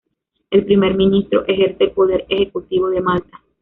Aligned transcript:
El 0.49 0.65
primer 0.65 0.95
ministro 0.95 1.45
ejerce 1.45 1.83
el 1.83 1.91
poder 1.91 2.25
ejecutivo 2.27 2.89
de 2.89 3.01
Malta. 3.01 3.37